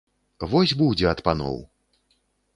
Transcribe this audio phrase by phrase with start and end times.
[0.53, 1.63] Вось будзе ад паноў!